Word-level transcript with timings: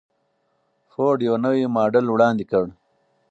فورډ 0.91 1.19
یو 1.27 1.35
نوی 1.45 1.63
ماډل 1.75 2.05
وړاندې 2.09 2.45
کړ. 2.51 2.65